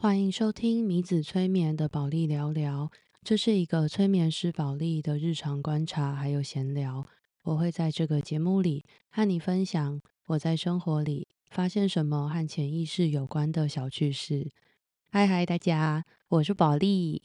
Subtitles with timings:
[0.00, 2.88] 欢迎收听米子催眠的宝莉聊聊，
[3.24, 7.04] 这是一个催眠师宝莉的日常观察还有闲聊。
[7.42, 14.52] 我会在这个节目里和你分享我在生活里发现什么和潜意识有关的小趣事。
[15.10, 17.20] 嗨嗨，大家，我是宝莉。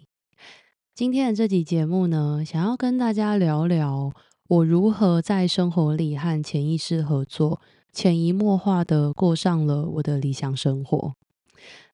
[0.96, 4.12] 今天的这集节目呢，想要跟大家聊聊
[4.48, 7.62] 我如何在生活里和潜意识合作，
[7.92, 11.14] 潜移默化的过上了我的理想生活。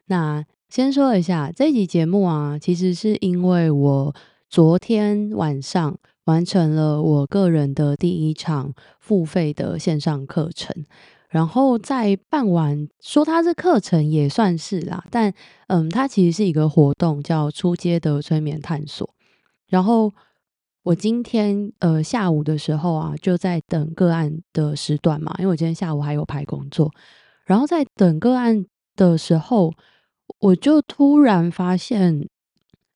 [0.05, 4.15] 那先说一下这集节目啊，其实是因为我
[4.47, 10.85] 昨天晚上完成了我个人的第一场付费的线上课程，
[11.29, 15.33] 然后在办完，说它是课程也算是啦，但
[15.69, 19.09] 嗯，它其实是一个活动，叫初阶的催眠探索。
[19.69, 20.13] 然后
[20.83, 26.91] 我今天呃下午的时候啊，就在等个案的时段嘛，因为我今天下午还有排工作，
[27.45, 28.63] 然后在等个案
[28.95, 29.73] 的时候。
[30.39, 32.27] 我就突然发现，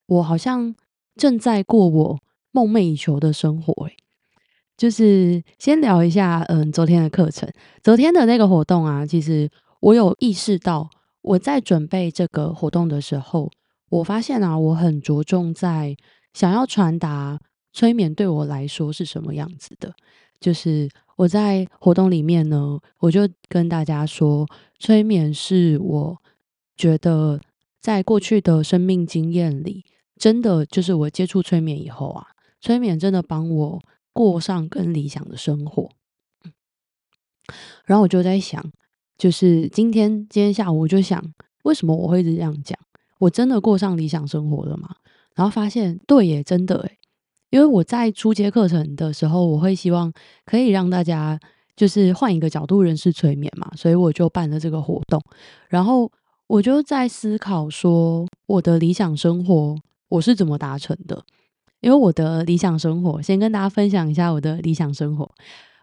[0.06, 0.74] 我好像
[1.16, 2.20] 正在过我
[2.52, 3.86] 梦寐以求的生活。
[3.86, 3.94] 哎，
[4.78, 7.50] 就是先聊一下，嗯，昨天的课程，
[7.84, 9.50] 昨天的那个活动啊，其实
[9.82, 10.90] 我有意识到，
[11.22, 13.52] 我在准备这个活动的时候，
[13.90, 15.98] 我发现啊，我很着重在
[16.34, 17.38] 想要传达
[17.74, 19.94] 催眠对我来说是什么样子的。
[20.40, 24.48] 就是我在活动里面呢，我就跟大家说，
[24.80, 26.18] 催眠是我。
[26.76, 27.40] 觉得
[27.80, 29.86] 在过去的生命经验里，
[30.18, 32.28] 真的就是我接触催眠以后啊，
[32.62, 35.90] 催眠真的帮我过上更理想的生活。
[37.86, 38.64] 然后我就在想，
[39.18, 41.22] 就是今天今天下午我就想，
[41.64, 42.78] 为什么我会一直这样讲？
[43.20, 44.96] 我真的过上理想生活了吗？
[45.36, 46.98] 然后发现对耶，真的耶，
[47.50, 50.12] 因为我在初阶课程的时候，我会希望
[50.46, 51.40] 可以让大家
[51.76, 55.22] 就是换一个角度认识催眠嘛，所以我就办了这个活动，
[55.70, 56.12] 然后。
[56.48, 59.78] 我就在思考说，我的理想生活
[60.10, 61.24] 我是怎么达成的？
[61.80, 65.30] 因为我的理想生活，先跟大家分享一下我的理想生活。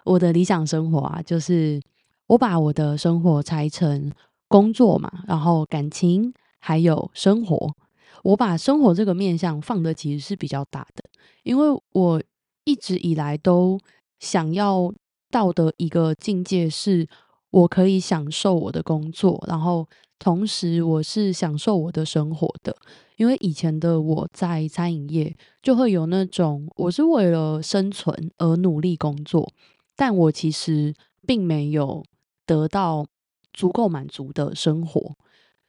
[0.04, 1.80] 我的理想生活啊，就是
[2.26, 4.10] 我把我的生活拆成
[4.48, 7.74] 工作嘛，然后感情还有生活。
[8.22, 11.02] 我把生活这个面向放的其实是比较大的，
[11.42, 12.22] 因为我
[12.64, 13.78] 一直以来都
[14.18, 14.92] 想要
[15.30, 17.06] 到的一个境界是，
[17.50, 19.86] 我可以享受我的工作，然后。
[20.22, 22.76] 同时，我是享受我的生活的，
[23.16, 29.50] 因为以前的我在餐饮业就会有那种我是为了生存而努力工作，
[29.96, 30.92] 但我其实
[31.26, 32.04] 并没有
[32.44, 33.06] 得到
[33.54, 35.16] 足够满足的生活，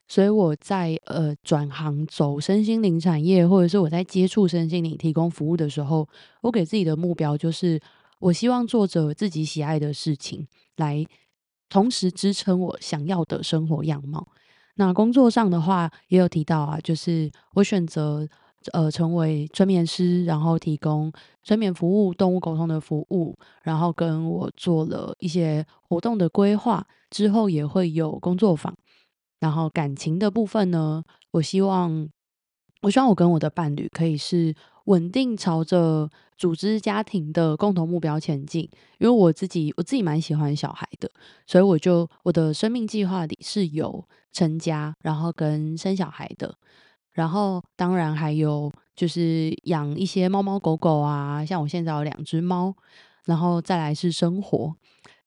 [0.06, 6.06] 所以我在呃转行走身心灵产业，或者是我在接触身心灵提供服务的时候，
[6.42, 7.80] 我给自己的目标就是，
[8.18, 11.02] 我希望做着自己喜爱的事情，来
[11.72, 14.28] 同时支撑我想要的生活样貌。
[14.74, 18.28] 那工作上的话，也有提到啊，就是我选择
[18.74, 21.10] 呃成为催眠师，然后提供
[21.42, 28.76] 催眠服务、动物沟通的服务，然后跟我做了一些活动的规划，之后也会有工作坊。
[29.40, 32.06] 然后感情的部分呢，我希望
[32.82, 38.62] 我希望我跟我的伴侣可以是稳定朝着组织家庭的共同目标前进，
[38.98, 41.10] 因为我自己我自己蛮喜欢小孩的，
[41.46, 44.04] 所以我就我的生命计划里是有。
[44.34, 46.56] 成家，然后跟生小孩的，
[47.12, 52.74] 然后当然还有就是养一些猫猫狗狗啊，像我现在有两只猫，
[53.26, 54.74] 然后再来是生活，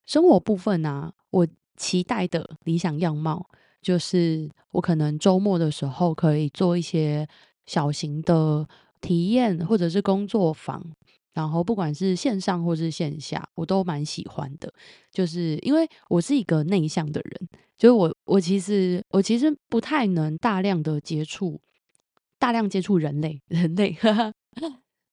[0.07, 3.47] 生活部分呢、我期待的理想样貌
[3.79, 7.27] 就是我可能周末的时候可以做一些
[7.67, 8.67] 小型的
[9.01, 10.83] 体验或者是工作坊。
[11.33, 14.73] 然后不管是线上或是线下，我都蛮喜欢的，
[15.11, 21.59] 就是因为我是一个内向的人，就是我我其实我其实不太能大量的接触，
[22.39, 24.33] 大量接触人类人类，哈哈，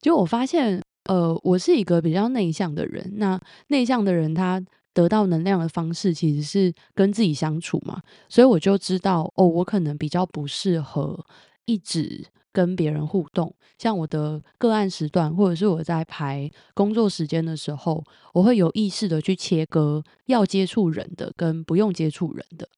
[0.00, 11.26] 就我发现，呃，我是一个比较内向的人，那内向的人他得到能量的方式其实是跟自己相处嘛，所以我就知道，哦，我可能比较不适合
[11.64, 12.24] 一直。
[12.52, 18.04] 跟别人互动，像我的个案时段，或者是我在排工作时间的时候，
[18.34, 22.68] 我会有意识的去切割要接触人的跟不用接触人的。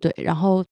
[0.00, 0.64] 对，然后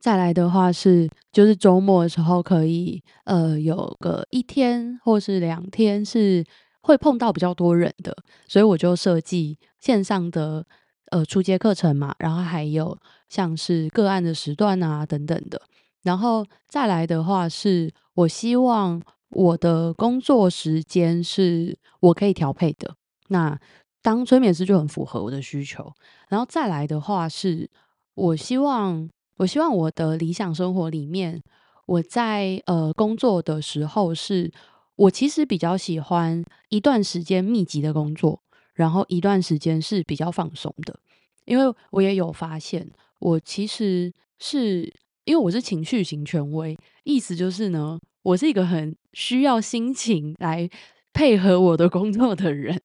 [0.00, 6.44] 再来的话是，就是周末的时候可以呃有个一天或是两天是
[6.80, 8.16] 会碰到比较多人的，
[8.48, 10.66] 所以我就设计线上的
[11.10, 12.98] 呃初阶课程嘛，然后还有
[13.28, 15.60] 像是个案的时段啊等等的。
[16.04, 22.94] 然后再来的话是，我希望我的工作时间是我可以调配的。
[23.28, 23.58] 那
[24.00, 25.92] 当催眠师就很符合我的需求。
[26.28, 27.68] 然后再来的话是，
[28.14, 29.08] 我希望
[29.38, 31.42] 我希望我的理想生活里面，
[31.86, 34.52] 我在呃工作的时候是，
[34.96, 38.40] 我其实比较喜欢一段时间密集的工作，
[38.74, 41.00] 然后一段时间是比较放松的。
[41.46, 44.92] 因为我也有发现，我其实是
[45.24, 50.68] 因为我是情绪型权威，意思就是呢，我是一个很需要心情来
[51.12, 52.80] 配合我的工作的人。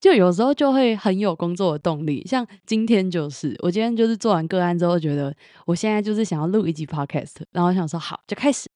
[0.00, 5.34] 就有时候就会很有工作的动力，像今天就是，我今天就是做完个案之后，觉得
[5.66, 8.70] 我现在就是想要录一集 podcast，然后想说好就开始，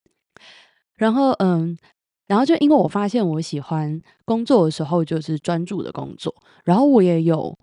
[0.97, 1.79] 然后嗯，
[2.27, 6.35] 然后就因为我发现我喜欢工作的时候就是专注的工作，
[6.65, 7.57] 然后我也有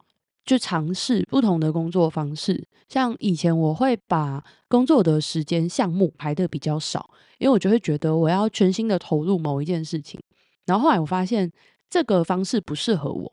[0.49, 7.07] 就尝试不同的工作方式，像以前我会把工作的时间项目排得比较少，
[7.37, 10.19] 因为我就会觉得我要全心的投入某一件事情，
[10.65, 11.51] 然后后来我发现
[11.87, 13.31] 这个方式不适合我。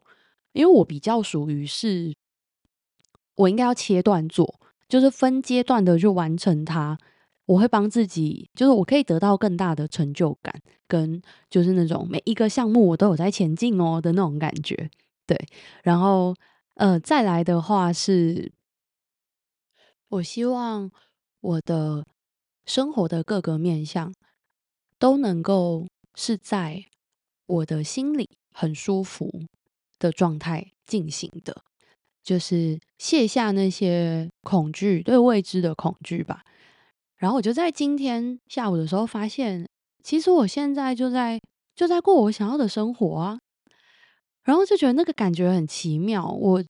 [0.53, 2.15] 因为我比较属于是，
[3.37, 6.99] 我应该要切断做，就是分阶段的去完成它。
[7.47, 10.55] 我会帮自己，就是我可以得到更大的成就感，
[10.87, 14.91] 跟就是那种每一个项目我都有在前进哦的那种感觉。
[15.27, 15.49] 对，
[15.83, 16.35] 然后
[16.77, 18.53] 呃，再来的话是，
[20.09, 20.91] 我希望
[21.41, 22.05] 我的
[22.67, 24.13] 生活的各个面向
[24.99, 26.85] 都能够是在
[27.47, 29.31] 我的心里很舒服
[29.99, 31.63] 的状态进行的，
[32.23, 36.43] 就是卸下那些恐惧，对未知的恐惧吧。
[37.17, 39.67] 然后我就在今天下午的时候发现，
[40.05, 41.41] 其实我现在就在
[41.75, 43.39] 就在过我想要的生活啊。
[44.47, 46.27] 然后就觉得那个感觉很奇妙。
[46.27, 46.65] 我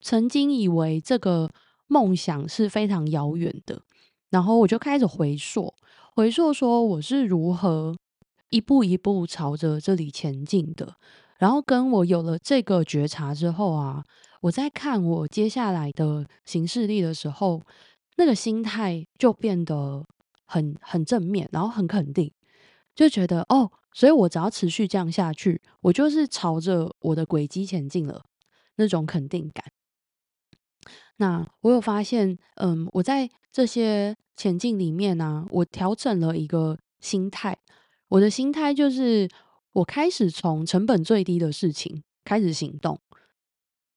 [0.00, 1.50] 曾经以为这个
[1.86, 3.82] 梦想是非常遥远的，
[4.30, 5.72] 然后我就开始回溯，
[6.16, 7.94] 回溯说我是如何
[8.48, 10.94] 一步一步朝着这里前进的。
[11.38, 14.02] 然后跟我有了这个觉察之后啊，
[14.40, 17.60] 我在看我接下来的行事历的时候，
[18.16, 20.02] 那个心态就变得
[20.46, 22.32] 很很正面，然后很肯定，
[22.94, 28.22] 就觉得哦，所以我只要持续这样下去，我就是朝着我的轨迹前进了，
[28.76, 29.64] 那种肯定感。
[31.16, 37.56] 那我有发现，嗯，我在这些前进里面呢，我调整了一个心态，
[38.08, 39.30] 我的心态就是。
[39.74, 43.00] 我开始从成本最低的事情开始行动，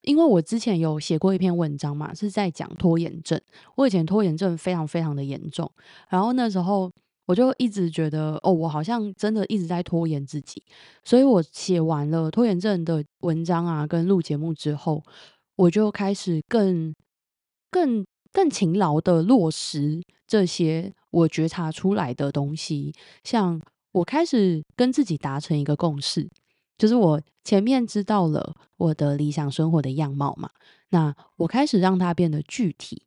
[0.02, 3.40] 因为我之前有写过一篇文章嘛，是在讲拖延症。
[3.76, 5.72] 我以前拖延症非常非常的严重，
[6.10, 6.92] 然后那时候
[7.28, 10.64] 我就一直觉得，哦，我好像真的一直在拖延自己。
[11.04, 15.04] 所以我写完了拖延症的文章啊，跟录节目之后，
[15.56, 16.92] 我就开始更、
[17.70, 18.04] 更、
[18.34, 22.92] 更勤劳的落实这些我觉察出来的东西，
[23.24, 23.62] 像。
[23.94, 26.30] 我开始跟自己达成一个共识，
[26.78, 30.52] 就是我前面知道了我的理想生活的样貌嘛，
[30.90, 33.02] 那我开始让它变得具体。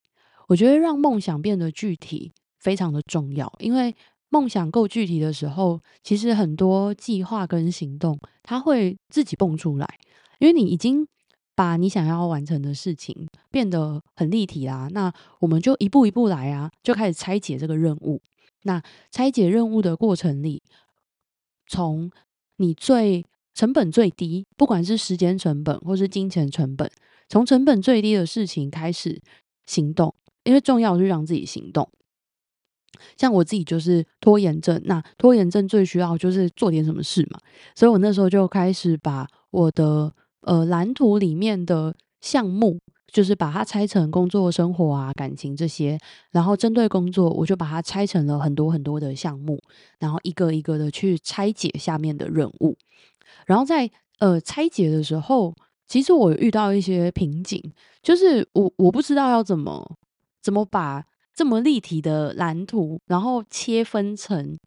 [0.49, 3.95] 我觉得让梦想变得具体非常的重要，因为
[4.29, 9.99] 梦想够具体的时候，其实很多计划跟行动它会自己蹦出来，
[10.39, 11.05] 因为你已经
[11.57, 14.89] 把你想要完成的事情变得很立体啦。
[14.93, 18.23] 那我们就一步一步来啊，就开始拆解这个任务。
[18.63, 18.81] 那
[19.11, 20.63] 拆解任务的过程里，
[21.67, 22.11] 从
[22.59, 23.25] 你最
[23.55, 26.91] 成本最低，不管是时间成本或是金钱成本，
[27.29, 29.21] 从成本最低的事情开始
[29.67, 30.15] 行动，
[30.45, 31.91] 因为重要是让自己行动。
[33.17, 37.39] 像我自己就是拖延症，那拖延症最需要就是做点什么事嘛，
[37.75, 42.79] 所以我那时候就开始把我的呃蓝图里面的项目。
[43.13, 45.99] 就是把它拆成工作、生活啊、感情这些，
[46.31, 49.61] 然后针对工作，我就把它拆成了很多很多的项目，
[49.99, 52.79] 然后一个一个的去拆解下面的任务。
[53.47, 55.53] 然后在呃拆解的时候，
[55.89, 57.61] 其实我遇到一些瓶颈，
[58.01, 59.97] 就是我我不知道要怎么
[60.41, 61.05] 怎么把
[61.41, 64.59] 这么立体的蓝图，然后切分成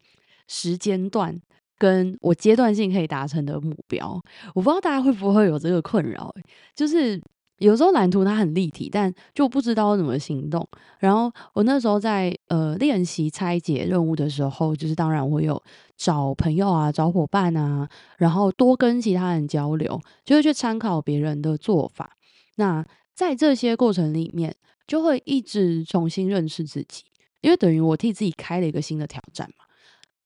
[0.48, 1.40] 时间段，
[1.78, 4.20] 跟我阶段性可以达成的目标。
[4.56, 6.34] 我不知道大家会不会有这个困扰，
[6.74, 7.22] 就是。
[7.58, 10.68] 有时候蓝图它很立体，但就不知道怎么行动。
[10.98, 15.62] 然后我那时候在呃练习拆解任务的时候，就是当然我有
[15.96, 17.88] 找朋友啊、找伙伴啊，
[18.18, 22.10] 然后多跟其他人交流，就会去参考别人的做法。
[22.56, 24.54] 那在这些过程里面，
[24.86, 27.04] 就会一直重新认识自己，
[27.40, 29.64] 因为等于我替自己开了一个新的挑战嘛。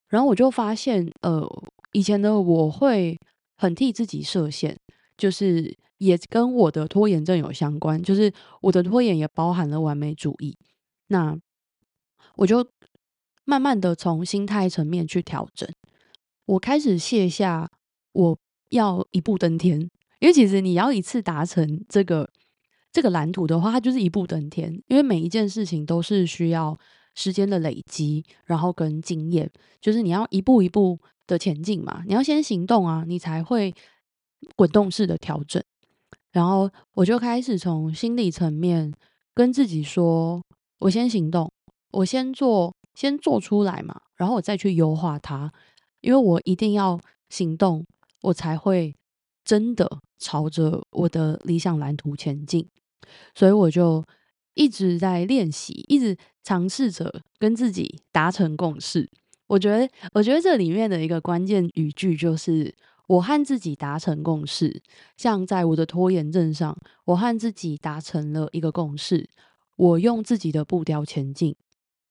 [0.08, 1.46] 然后我就发现，呃，
[1.92, 3.18] 以前的我会
[3.56, 4.76] 很替自己设限，
[5.16, 5.76] 就是。
[5.98, 10.56] 也跟我的拖延症有相关，就是我的拖延也包含了完美主义。
[11.08, 11.36] 那
[12.36, 12.64] 我就
[13.44, 15.68] 慢慢的从心态层面去调整，
[16.46, 17.68] 我开始卸下
[18.12, 19.80] 我要一步登天，
[20.20, 22.30] 因为其实你要一次达成这个
[22.92, 26.78] 这个蓝图的话，它就是一步登天，因为每一件事情都是需要
[27.14, 33.74] 时间的累积，然后跟经验，就是你要一步一步的前进嘛，你要先行动啊，你才会
[34.56, 35.62] 滚动式的调整。
[36.30, 38.92] 然后我就开始从心理层面
[39.34, 40.42] 跟自己说
[40.80, 41.50] ：“我先行动，
[41.92, 45.50] 我先做，先做出来嘛，然后我再去优化它，
[46.00, 47.84] 因为我一定要行动，
[48.22, 48.94] 我才会
[49.48, 49.88] 真的
[50.18, 52.68] 朝着我的理想蓝图前进。”
[53.34, 54.04] 所以我就
[54.52, 59.08] 一直在练习，一直尝试着跟自己达成共识。
[59.46, 62.74] 我觉得，我觉得这里面的一个关键语句就是。
[63.08, 64.82] 我和自己达成共识，
[65.16, 66.76] 像在我的拖延症上，
[67.06, 69.26] 我和自己达成了一个共识，
[69.76, 71.56] 我用自己的步调前进，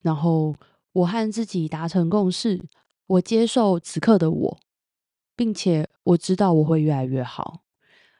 [0.01, 0.55] 然后
[0.93, 2.59] 我和自己达成共识，
[3.05, 4.57] 我接受此刻的我，
[5.37, 7.61] 并且我知道我会越来越好，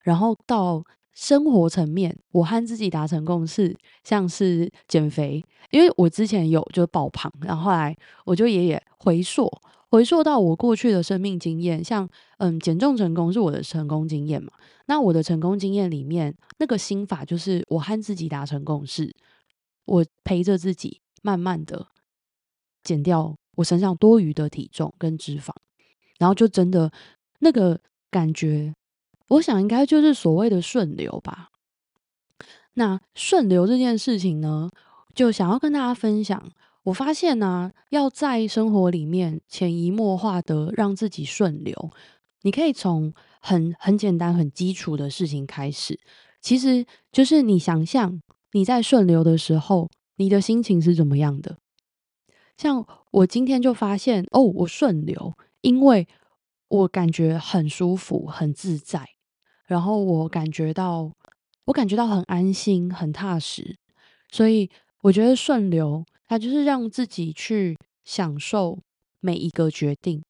[0.04, 0.86] 然后到。
[1.20, 9.52] 生活层面，我和自己达成共识，像是减肥，因为我之前有就爆胖，然后后来我就也也回溯，
[9.90, 12.08] 回溯到我过去的生命经验，像
[12.38, 14.52] 嗯减重成功是我的成功经验嘛，
[14.86, 19.12] 那我的成功经验里面那个心法就是我和自己达成共识，
[19.86, 21.88] 我陪着自己慢慢的
[22.84, 25.50] 减掉我身上多余的体重跟脂肪，
[26.20, 26.92] 然后就真的
[27.40, 28.74] 那个感觉。
[29.30, 31.50] 我想应该就是所谓的顺流吧。
[32.76, 34.70] 那顺流这件事情呢，
[35.14, 36.52] 就想要跟大家分享。
[36.84, 41.92] 我发现呢、要在生活里面潜移默化的让自己顺流，
[42.44, 46.00] 你可以从很很简单、很基础的事情开始。
[46.40, 48.22] 其实就是你想象
[48.54, 51.58] 你在顺流的时候，你的心情是怎么样的。
[52.56, 55.34] 像我今天就发现，哦，我顺流，
[55.68, 56.08] 因为
[56.70, 59.06] 我感觉很舒服、很自在。
[59.66, 61.12] 然后我感觉到，
[61.66, 63.76] 我感觉到很安心、很踏实，
[64.32, 64.70] 所以
[65.02, 68.80] 我觉得顺流，它就是让自己去享受
[69.20, 70.24] 每一个决定，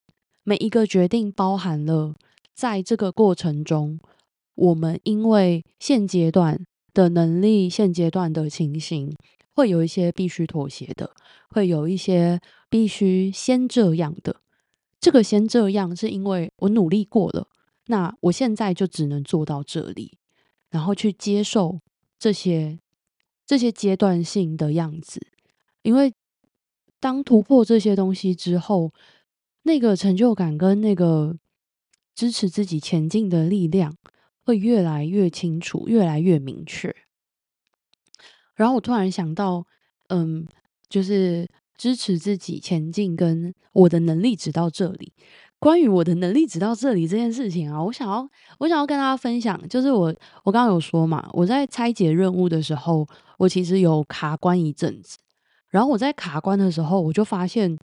[0.44, 2.16] 每一个决定包含了
[2.56, 4.00] 在这个过程中，
[4.56, 6.60] 我们因为现阶段
[6.96, 9.16] 的能力、现阶段的情形，
[9.54, 11.12] 会有一些必须妥协的，
[11.50, 12.42] 会有一些
[12.72, 14.38] 必须先这样的。
[15.00, 17.48] 这个先这样，是因为我努力过了。
[17.86, 20.18] 那我现在就只能做到这里，
[20.70, 21.80] 然后去接受
[22.20, 22.80] 这些
[23.46, 25.26] 这些阶段性的样子，
[25.84, 26.14] 因为
[27.00, 28.92] 当突破这些东西之后，
[29.64, 31.38] 那个成就感跟那个
[32.14, 33.96] 支持自己前进的力量
[34.44, 36.94] 会越来越清楚，越来越明确。
[38.56, 39.66] 然后我突然想到，
[40.08, 40.46] 嗯，
[40.90, 45.14] 就是支持自己前进跟我的能力只到这里。
[45.60, 48.30] 关于我的能力只到这里这件事情啊，我想要
[48.60, 53.08] 我想要跟大家分享，就是我我刚刚有说嘛，我在拆解任务的时候，
[53.40, 55.18] 我其实有卡关一阵子，
[55.70, 57.76] 然后我在卡关的时候，我就发现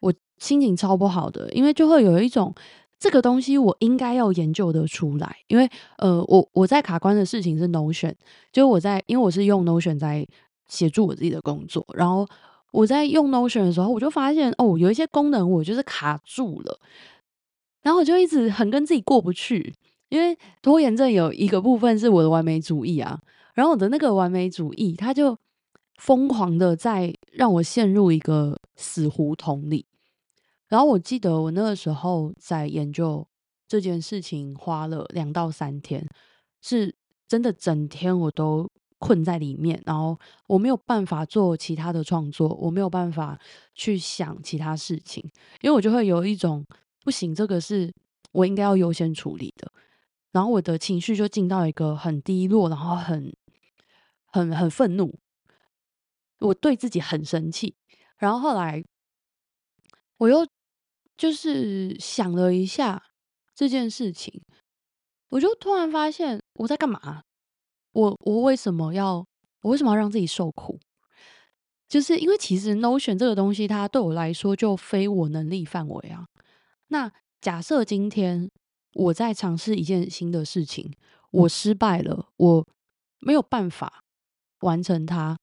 [0.00, 2.54] 我心情超不好的，因为就会有一种
[2.98, 5.66] 这个东西我应该要研究得出来，因为
[5.96, 8.12] 呃，我我在卡关的事情是 Notion，
[8.52, 10.28] 就我在因为我是用 Notion 在
[10.68, 12.28] 协助我自己的工作，然后。
[12.72, 16.78] 我在用 Notion 的时候，我就发现哦，有一些功能我就是卡住了，
[17.82, 19.74] 然后我就一直很跟自己过不去，
[20.08, 23.18] 因为拖延症有一个部分是我的完美主义啊，
[23.54, 25.38] 然后我的那个完美主义，它就
[25.96, 29.86] 疯狂的在让我陷入一个死胡同里。
[30.68, 33.26] 然后我记得我那个时候在研究
[33.66, 36.06] 这件事情，花了两到三天，
[36.60, 36.94] 是
[37.26, 38.70] 真的整天我都。
[39.06, 43.38] 困在里面，然后我没有办法做其他的创作，我没有办法
[43.72, 45.22] 去想其他事情，
[45.60, 46.66] 因为我就会有一种
[47.04, 47.92] 不行，这个是
[48.32, 49.70] 我应该要优先处理的，
[50.32, 53.32] 然后我的情绪就进到一个很低落，然后很
[54.32, 55.16] 很很愤怒，
[56.40, 57.76] 我对自己很生气，
[58.18, 58.82] 然后后来
[60.18, 60.44] 我又
[61.16, 63.00] 就是想了一下
[63.54, 64.42] 这件事情，
[65.28, 67.22] 我就突然发现我在干嘛？
[67.96, 69.26] 我我为什么要
[69.62, 70.78] 我为什么要让自己受苦？
[71.88, 76.26] 就是因为其实 Notion 这个东西，它对我来说就非我能力范围啊。
[76.88, 77.10] 那
[77.40, 78.50] 假设今天
[78.92, 80.92] 我在尝试一件新的事情，
[81.30, 82.66] 我失败了，我
[83.20, 84.02] 没有办法
[84.60, 85.38] 完成它，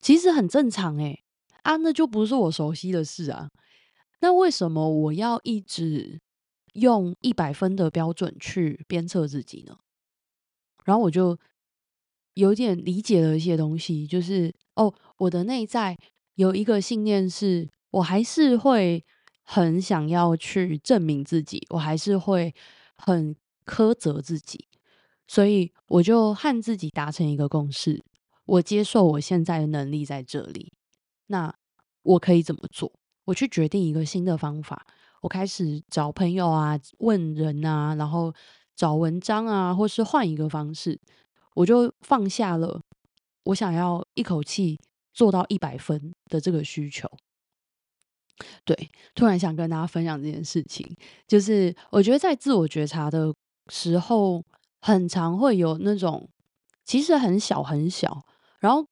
[0.00, 1.24] 其实很正常诶。
[1.62, 3.50] 啊，那就不是我熟悉的事啊。
[4.20, 6.20] 那为什么我要一直
[6.74, 9.76] 用一百分的标准去鞭策自己呢？
[10.84, 11.36] 然后我就。
[12.36, 15.96] 有点理解了一些东西，就是哦，我的内在
[16.34, 19.02] 有一个信念是，我还是会
[19.42, 22.54] 很想要去证明自己，我还是会
[22.94, 24.68] 很苛责自己。
[25.26, 28.04] 所以我就和自己达成一个共识：
[28.44, 30.74] 我接受我现在的能力在这里。
[31.28, 31.52] 那
[32.02, 32.92] 我可以怎么做？
[33.24, 34.86] 我去决定一个新的方法。
[35.22, 38.32] 我开始找朋友啊，问人啊，然后
[38.76, 41.00] 找文章啊，或是换一个方式，
[41.56, 42.80] 我就放下了
[43.44, 44.78] 我想要一口气
[45.12, 47.10] 做到一百分的这个需求。
[48.66, 50.86] 对，突然想跟大家分享这件事情，
[51.26, 53.34] 就是我觉得在自我觉察的
[53.68, 54.44] 时候，
[54.82, 56.28] 很常会有那种
[56.84, 58.26] 其实很小很小，
[58.60, 58.86] 然后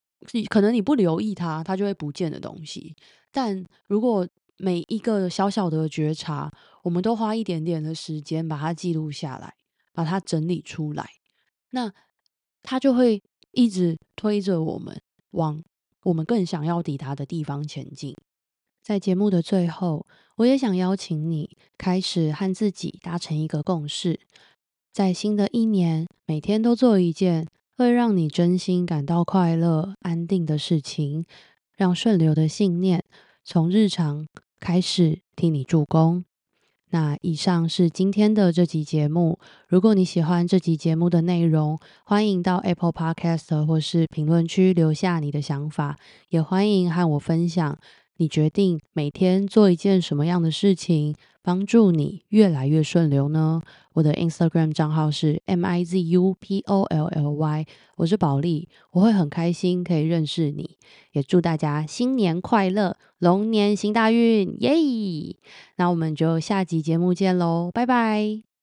[0.49, 2.97] 可能你不留意它，它就会不见的东西。
[3.31, 6.51] 但如果每一个小小的觉察，
[6.83, 9.53] 我们都花一点点的时间把它记录下来，
[9.93, 11.07] 把它整理出来，
[11.71, 11.93] 那
[12.65, 15.63] 它就会一直推着我们往
[16.03, 18.17] 我们更想要抵达的地方前进。
[18.83, 20.05] 在节目的最后，
[20.37, 24.19] 我也想邀请你开始和自己达成一个共识，
[24.93, 31.25] 在新的一年，每天都做一件会让你真心感到快乐、安定的事情，
[31.77, 33.05] 让顺流的信念
[33.43, 34.27] 从日常
[34.59, 36.25] 开始替你助攻。
[36.95, 39.37] 那以上是今天的这集节目。
[39.67, 45.99] 如果你喜欢这集节目的内容，欢迎到 Apple Podcast 或是评论区留下你的想法，
[46.29, 47.77] 也欢迎和我分享。
[48.19, 53.61] 你决定每天做一件什么样的事情，帮助你越来越顺流呢？
[53.93, 60.79] 我的 Instagram 账号是 M I Z U P O L L Y，我是宝莉，我会很开心可以认识你，
[61.13, 65.37] 也祝大家新年快乐，龙年行大运，耶！
[65.77, 68.54] 那我们就下集节目见喽，拜拜。